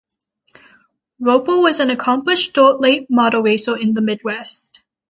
[1.19, 4.81] Roper was an accomplished dirt late model racer in the Midwest.